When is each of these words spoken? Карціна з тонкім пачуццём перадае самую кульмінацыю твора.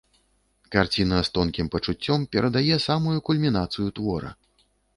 Карціна 0.75 1.19
з 1.27 1.31
тонкім 1.35 1.69
пачуццём 1.75 2.25
перадае 2.33 2.81
самую 2.89 3.17
кульмінацыю 3.31 3.87
твора. 4.01 4.35